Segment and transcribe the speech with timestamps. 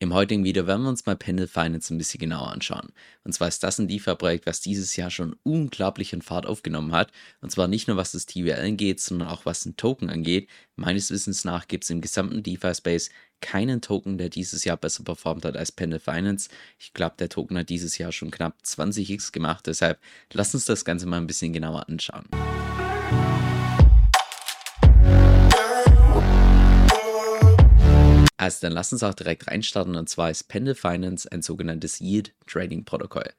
[0.00, 2.92] Im heutigen Video werden wir uns mal Pendle Finance ein bisschen genauer anschauen.
[3.24, 7.10] Und zwar ist das ein DeFi-Projekt, was dieses Jahr schon unglaublich in Fahrt aufgenommen hat.
[7.40, 10.48] Und zwar nicht nur was das TVL angeht, sondern auch was den Token angeht.
[10.76, 15.44] Meines Wissens nach gibt es im gesamten DeFi-Space keinen Token, der dieses Jahr besser performt
[15.44, 16.48] hat als Pendle Finance.
[16.78, 19.66] Ich glaube, der Token hat dieses Jahr schon knapp 20x gemacht.
[19.66, 19.98] Deshalb
[20.32, 22.26] lass uns das Ganze mal ein bisschen genauer anschauen.
[28.38, 32.34] Also dann lass uns auch direkt reinstarten und zwar ist Pendle Finance ein sogenanntes Yield
[32.46, 33.30] Trading Protokoll.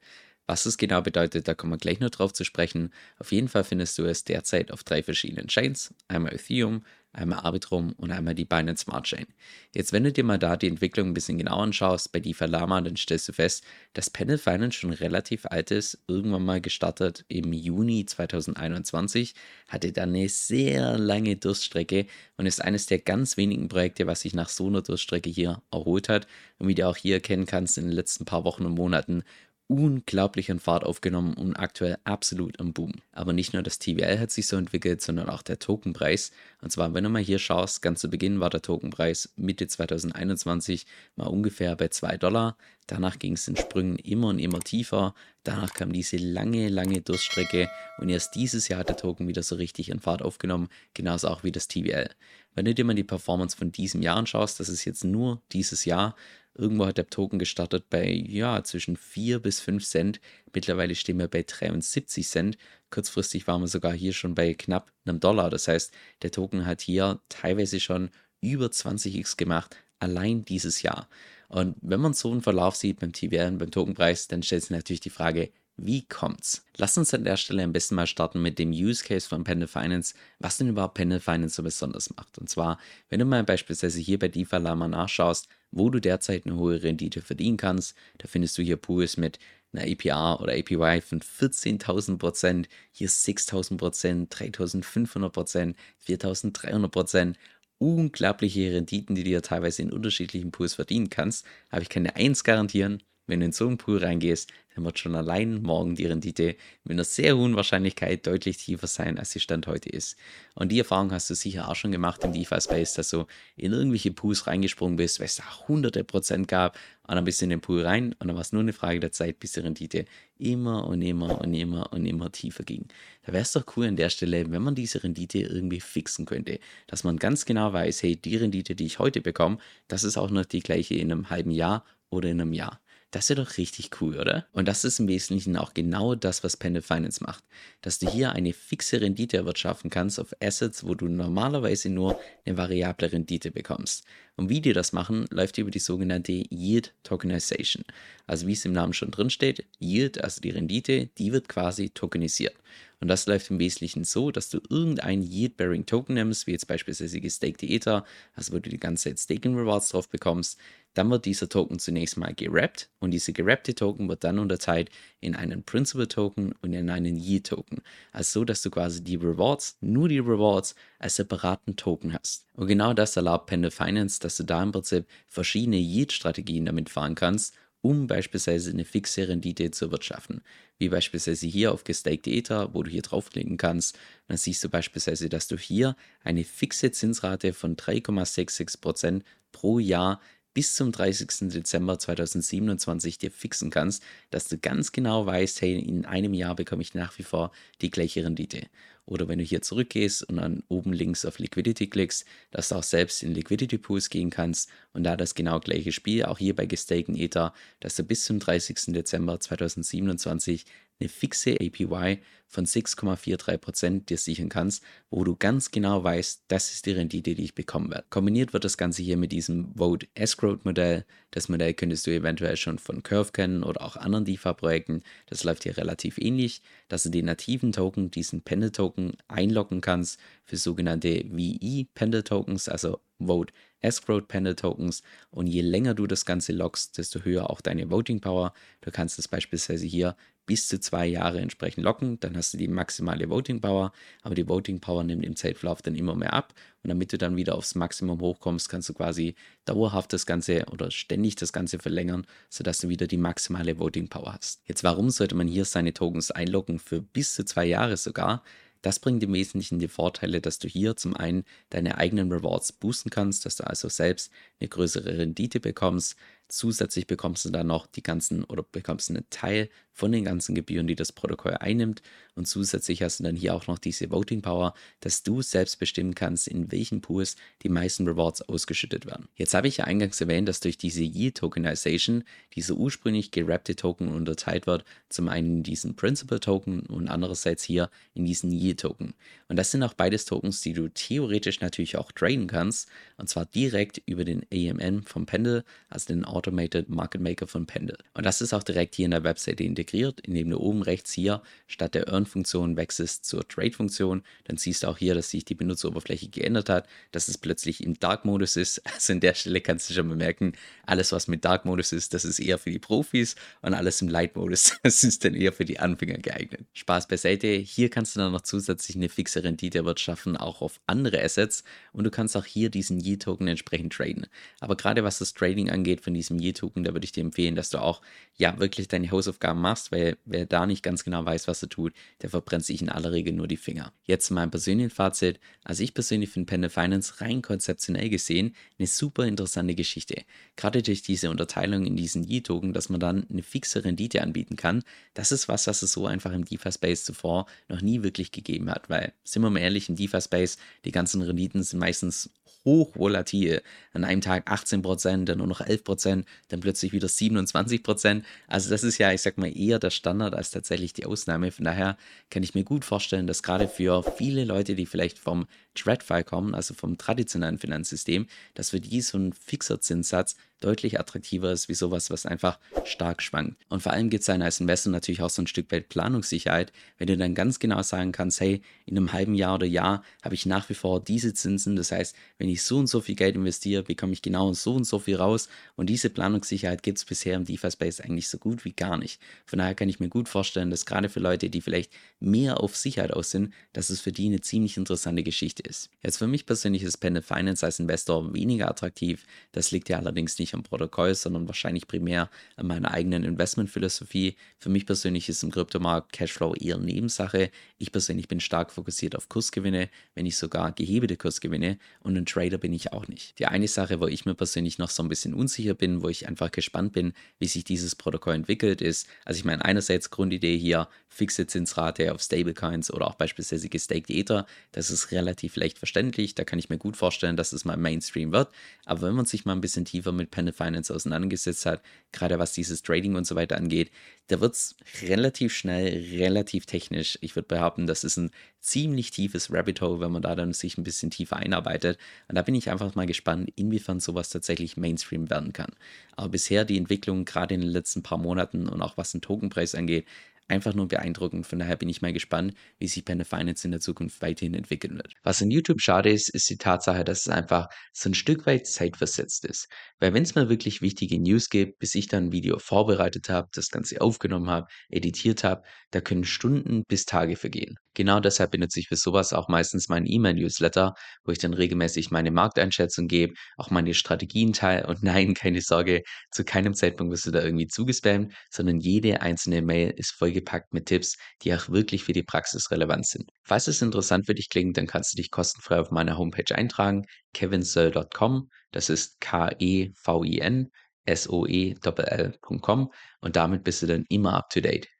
[0.46, 2.92] Was es genau bedeutet, da kommen wir gleich noch drauf zu sprechen.
[3.18, 5.94] Auf jeden Fall findest du es derzeit auf drei verschiedenen Chains.
[6.08, 9.26] Einmal Ethereum, einmal Arbitrum und einmal die Binance Smart Chain.
[9.74, 12.80] Jetzt, wenn du dir mal da die Entwicklung ein bisschen genauer anschaust bei DeFi Lama,
[12.80, 17.52] dann stellst du fest, dass Panel Finance schon relativ alt ist, irgendwann mal gestartet im
[17.52, 19.34] Juni 2021,
[19.68, 24.34] hatte dann eine sehr lange Durststrecke und ist eines der ganz wenigen Projekte, was sich
[24.34, 26.26] nach so einer Durststrecke hier erholt hat.
[26.58, 29.22] Und wie du auch hier erkennen kannst, in den letzten paar Wochen und Monaten
[29.70, 32.94] unglaublich an Fahrt aufgenommen und aktuell absolut am Boom.
[33.12, 36.32] Aber nicht nur das TVL hat sich so entwickelt, sondern auch der Tokenpreis.
[36.60, 40.86] Und zwar, wenn du mal hier schaust, ganz zu Beginn war der Tokenpreis Mitte 2021
[41.14, 42.56] mal ungefähr bei 2 Dollar.
[42.88, 45.14] Danach ging es in Sprüngen immer und immer tiefer.
[45.44, 49.54] Danach kam diese lange, lange Durststrecke und erst dieses Jahr hat der Token wieder so
[49.54, 52.10] richtig an Fahrt aufgenommen, genauso auch wie das TVL.
[52.56, 55.84] Wenn du dir mal die Performance von diesem Jahr anschaust, das ist jetzt nur dieses
[55.84, 56.16] Jahr,
[56.60, 60.20] Irgendwo hat der Token gestartet bei, ja, zwischen 4 bis 5 Cent.
[60.52, 62.58] Mittlerweile stehen wir bei 73 Cent.
[62.90, 65.48] Kurzfristig waren wir sogar hier schon bei knapp einem Dollar.
[65.48, 68.10] Das heißt, der Token hat hier teilweise schon
[68.42, 71.08] über 20x gemacht, allein dieses Jahr.
[71.48, 74.70] Und wenn man so einen Verlauf sieht beim TVL und beim Tokenpreis, dann stellt sich
[74.70, 76.66] natürlich die Frage, wie kommt's?
[76.76, 79.66] Lass uns an der Stelle am besten mal starten mit dem Use Case von Pendle
[79.66, 82.36] Finance, was denn überhaupt Pendle Finance so besonders macht.
[82.36, 86.56] Und zwar, wenn du mal beispielsweise hier bei DeFi Lama nachschaust, wo du derzeit eine
[86.56, 89.38] hohe Rendite verdienen kannst, da findest du hier Pools mit
[89.72, 95.76] einer APR oder APY von 14.000 Prozent, hier 6.000 Prozent, 3.500 Prozent,
[96.06, 97.38] 4.300 Prozent.
[97.78, 101.46] Unglaubliche Renditen, die du ja teilweise in unterschiedlichen Pools verdienen kannst.
[101.70, 104.98] Aber ich kann dir eins garantieren, wenn du in so einen Pool reingehst, dann wird
[104.98, 109.40] schon allein morgen die Rendite mit einer sehr hohen Wahrscheinlichkeit deutlich tiefer sein, als sie
[109.40, 110.16] Stand heute ist.
[110.54, 113.26] Und die Erfahrung hast du sicher auch schon gemacht im DeFi-Space, dass du
[113.56, 117.46] in irgendwelche Pools reingesprungen bist, weil es da hunderte Prozent gab und dann bist du
[117.46, 119.60] in den Pool rein und dann war es nur eine Frage der Zeit, bis die
[119.60, 120.04] Rendite
[120.38, 122.86] immer und immer und immer und immer tiefer ging.
[123.22, 126.60] Da wäre es doch cool an der Stelle, wenn man diese Rendite irgendwie fixen könnte,
[126.86, 129.58] dass man ganz genau weiß, hey, die Rendite, die ich heute bekomme,
[129.88, 132.80] das ist auch noch die gleiche in einem halben Jahr oder in einem Jahr.
[133.10, 134.46] Das ist ja doch richtig cool, oder?
[134.52, 137.42] Und das ist im Wesentlichen auch genau das, was Pendle Finance macht.
[137.82, 142.56] Dass du hier eine fixe Rendite erwirtschaften kannst auf Assets, wo du normalerweise nur eine
[142.56, 144.04] variable Rendite bekommst.
[144.40, 147.84] Und wie die das machen, läuft über die sogenannte Yield Tokenization.
[148.26, 151.90] Also wie es im Namen schon drin steht, Yield, also die Rendite, die wird quasi
[151.90, 152.54] tokenisiert.
[153.00, 157.20] Und das läuft im Wesentlichen so, dass du irgendein Yield-Bearing Token nimmst, wie jetzt beispielsweise
[157.20, 160.58] gestakte Ether, also wo du die ganze Zeit Staking Rewards drauf bekommst,
[160.94, 164.90] dann wird dieser Token zunächst mal gerappt und diese gerappte Token wird dann unterteilt
[165.20, 167.80] in einen Principal Token und in einen Yield Token.
[168.12, 172.44] Also so, dass du quasi die Rewards, nur die Rewards als separaten Token hast.
[172.54, 177.14] Und genau das erlaubt Pendle Finance, dass du da im Prinzip verschiedene Yield-Strategien damit fahren
[177.14, 180.42] kannst um beispielsweise eine fixe Rendite zu erwirtschaften.
[180.78, 183.98] Wie beispielsweise hier auf gestakte Ether, wo du hier draufklicken kannst.
[184.28, 190.20] Dann siehst du beispielsweise, dass du hier eine fixe Zinsrate von 3,66% pro Jahr
[190.54, 191.50] bis zum 30.
[191.50, 196.82] Dezember 2027 dir fixen kannst, dass du ganz genau weißt, hey, in einem Jahr bekomme
[196.82, 198.62] ich nach wie vor die gleiche Rendite.
[199.06, 202.82] Oder wenn du hier zurückgehst und dann oben links auf Liquidity klickst, dass du auch
[202.82, 206.66] selbst in Liquidity Pools gehen kannst und da das genau gleiche Spiel, auch hier bei
[206.66, 208.92] gestaken Ether, dass du bis zum 30.
[208.92, 210.64] Dezember 2027
[211.00, 216.84] eine fixe APY von 6,43% dir sichern kannst, wo du ganz genau weißt, das ist
[216.84, 218.06] die Rendite, die ich bekommen werde.
[218.10, 221.04] Kombiniert wird das Ganze hier mit diesem Vote Escrow Modell.
[221.30, 225.04] Das Modell könntest du eventuell schon von Curve kennen oder auch anderen DeFi-Projekten.
[225.26, 230.18] Das läuft hier relativ ähnlich, dass du den nativen Token, diesen Pendle Token, einloggen kannst
[230.44, 235.02] für sogenannte VE Pendle Tokens, also Vote Escrowed Pendle Tokens.
[235.30, 238.52] Und je länger du das Ganze lockst, desto höher auch deine Voting Power.
[238.80, 240.16] Du kannst es beispielsweise hier
[240.50, 243.92] bis zu zwei Jahre entsprechend locken, dann hast du die maximale Voting Power,
[244.22, 247.36] aber die Voting Power nimmt im Zeitverlauf dann immer mehr ab und damit du dann
[247.36, 252.26] wieder aufs Maximum hochkommst, kannst du quasi dauerhaft das Ganze oder ständig das Ganze verlängern,
[252.48, 254.60] sodass du wieder die maximale Voting Power hast.
[254.66, 258.42] Jetzt warum sollte man hier seine Tokens einloggen für bis zu zwei Jahre sogar?
[258.82, 263.10] Das bringt im Wesentlichen die Vorteile, dass du hier zum einen deine eigenen Rewards boosten
[263.10, 266.16] kannst, dass du also selbst eine größere Rendite bekommst.
[266.50, 270.86] Zusätzlich bekommst du dann noch die ganzen oder bekommst einen Teil von den ganzen Gebühren,
[270.86, 272.02] die das Protokoll einnimmt.
[272.34, 276.14] Und zusätzlich hast du dann hier auch noch diese Voting Power, dass du selbst bestimmen
[276.14, 279.28] kannst, in welchen Pools die meisten Rewards ausgeschüttet werden.
[279.34, 284.08] Jetzt habe ich ja eingangs erwähnt, dass durch diese Yield Tokenization dieser ursprünglich gerappte Token
[284.08, 289.12] unterteilt wird, zum einen in diesen Principal Token und andererseits hier in diesen Yield Token.
[289.48, 293.44] Und das sind auch beides Tokens, die du theoretisch natürlich auch traden kannst, und zwar
[293.44, 297.98] direkt über den AMN vom Pendle, also den Automated Market Maker von Pendle.
[298.14, 301.42] Und das ist auch direkt hier in der Webseite integriert, indem du oben rechts hier
[301.66, 304.22] statt der Earn-Funktion wechselst zur Trade-Funktion.
[304.44, 307.98] Dann siehst du auch hier, dass sich die Benutzeroberfläche geändert hat, dass es plötzlich im
[307.98, 308.82] Dark-Modus ist.
[309.00, 310.52] Also an der Stelle kannst du schon bemerken,
[310.84, 314.78] alles was mit Dark-Modus ist, das ist eher für die Profis und alles im Light-Modus,
[314.82, 316.66] das ist dann eher für die Anfänger geeignet.
[316.74, 321.22] Spaß beiseite, hier kannst du dann noch zusätzlich eine fixe Rendite erwirtschaften, auch auf andere
[321.22, 324.26] Assets und du kannst auch hier diesen Yi-Token entsprechend traden.
[324.58, 327.70] Aber gerade was das Trading angeht von diesem Yi-Token, da würde ich dir empfehlen, dass
[327.70, 328.00] du auch
[328.36, 331.92] ja wirklich deine Hausaufgaben machst, weil wer da nicht ganz genau weiß, was er tut,
[332.22, 333.92] der verbrennt sich in aller Regel nur die Finger.
[334.04, 335.40] Jetzt mein persönliches Fazit.
[335.64, 340.22] Also ich persönlich finde Pendle Finance rein konzeptionell gesehen eine super interessante Geschichte.
[340.56, 344.82] Gerade durch diese Unterteilung in diesen Yi-Token, dass man dann eine fixe Rendite anbieten kann,
[345.14, 348.88] das ist was, was es so einfach im DeFi-Space zuvor noch nie wirklich gegeben hat,
[348.88, 352.30] weil, sind wir mal ehrlich, im DeFi-Space, die ganzen Renditen sind meistens
[352.70, 353.62] hochvolatil.
[353.92, 358.22] An einem Tag 18%, dann nur noch 11%, dann plötzlich wieder 27%.
[358.46, 361.50] Also das ist ja, ich sag mal, eher der Standard als tatsächlich die Ausnahme.
[361.50, 361.96] Von daher
[362.30, 366.54] kann ich mir gut vorstellen, dass gerade für viele Leute, die vielleicht vom TradFi kommen,
[366.54, 371.74] also vom traditionellen Finanzsystem, dass für die so ein fixer Zinssatz deutlich attraktiver ist wie
[371.74, 373.56] sowas, was einfach stark schwankt.
[373.68, 376.72] Und vor allem gibt es dann als Investor natürlich auch so ein Stück weit Planungssicherheit,
[376.98, 380.34] wenn du dann ganz genau sagen kannst, hey, in einem halben Jahr oder Jahr habe
[380.34, 381.76] ich nach wie vor diese Zinsen.
[381.76, 384.84] Das heißt, wenn ich so und so viel Geld investiere, bekomme ich genau so und
[384.84, 385.48] so viel raus.
[385.76, 389.20] Und diese Planungssicherheit gibt es bisher im DeFi-Space eigentlich so gut wie gar nicht.
[389.46, 392.76] Von daher kann ich mir gut vorstellen, dass gerade für Leute, die vielleicht mehr auf
[392.76, 395.90] Sicherheit aus sind, dass es für die eine ziemlich interessante Geschichte ist.
[396.02, 399.24] Jetzt für mich persönlich ist Pendant Finance als Investor weniger attraktiv.
[399.52, 404.36] Das liegt ja allerdings nicht am Protokoll, sondern wahrscheinlich primär an meiner eigenen Investmentphilosophie.
[404.58, 407.50] Für mich persönlich ist im Kryptomarkt Cashflow eher Nebensache.
[407.78, 412.58] Ich persönlich bin stark fokussiert auf Kursgewinne, wenn nicht sogar gehebelte Kursgewinne und ein Trader
[412.58, 413.38] bin ich auch nicht.
[413.38, 416.26] Die eine Sache, wo ich mir persönlich noch so ein bisschen unsicher bin, wo ich
[416.26, 420.88] einfach gespannt bin, wie sich dieses Protokoll entwickelt, ist, also ich meine einerseits Grundidee hier,
[421.08, 426.44] fixe Zinsrate auf Stablecoins oder auch beispielsweise gestaked Ether, das ist relativ leicht verständlich, da
[426.44, 428.48] kann ich mir gut vorstellen, dass es mal Mainstream wird,
[428.86, 432.52] aber wenn man sich mal ein bisschen tiefer mit Pendant Finance auseinandergesetzt hat, gerade was
[432.52, 433.90] dieses Trading und so weiter angeht,
[434.28, 437.18] da wird es relativ schnell, relativ technisch.
[437.20, 440.78] Ich würde behaupten, das ist ein ziemlich tiefes Rabbit Hole, wenn man da dann sich
[440.78, 441.98] ein bisschen tiefer einarbeitet.
[442.30, 445.72] Und da bin ich einfach mal gespannt, inwiefern sowas tatsächlich Mainstream werden kann.
[446.14, 449.74] Aber bisher die Entwicklung, gerade in den letzten paar Monaten und auch was den Tokenpreis
[449.74, 450.06] angeht,
[450.50, 451.46] einfach nur beeindruckend.
[451.46, 454.96] Von daher bin ich mal gespannt, wie sich Panda Finance in der Zukunft weiterhin entwickeln
[454.96, 455.14] wird.
[455.22, 458.66] Was in YouTube schade ist, ist die Tatsache, dass es einfach so ein Stück weit
[458.66, 459.68] zeitversetzt ist.
[459.98, 463.48] Weil wenn es mal wirklich wichtige News gibt, bis ich dann ein Video vorbereitet habe,
[463.54, 467.76] das Ganze aufgenommen habe, editiert habe, da können Stunden bis Tage vergehen.
[467.94, 470.94] Genau deshalb benutze ich für sowas auch meistens meinen E-Mail-Newsletter,
[471.24, 476.02] wo ich dann regelmäßig meine Markteinschätzung gebe, auch meine Strategien teile und nein, keine Sorge,
[476.30, 480.86] zu keinem Zeitpunkt wirst du da irgendwie zugespammt, sondern jede einzelne Mail ist vollgepackt mit
[480.86, 483.30] Tipps, die auch wirklich für die Praxis relevant sind.
[483.44, 487.04] Falls es interessant für dich klingt, dann kannst du dich kostenfrei auf meiner Homepage eintragen,
[487.34, 490.70] kevinsoe.com, das ist K-E-V-I-N,
[491.06, 494.88] S-O-E-L-L.com und damit bist du dann immer up to date.